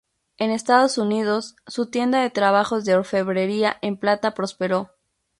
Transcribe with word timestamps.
En 0.39 0.49
Estados 0.49 0.97
Unidos, 0.97 1.55
su 1.67 1.91
tienda 1.91 2.23
de 2.23 2.31
trabajos 2.31 2.85
de 2.85 2.95
orfebrería 2.95 3.77
en 3.83 3.97
plata 3.97 4.33
prosperó. 4.33 4.89